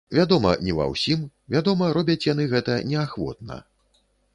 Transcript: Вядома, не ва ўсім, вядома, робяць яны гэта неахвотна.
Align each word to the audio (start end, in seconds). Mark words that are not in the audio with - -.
Вядома, 0.19 0.53
не 0.67 0.73
ва 0.77 0.87
ўсім, 0.93 1.21
вядома, 1.57 1.93
робяць 2.01 2.19
яны 2.33 2.51
гэта 2.55 2.83
неахвотна. 2.93 3.65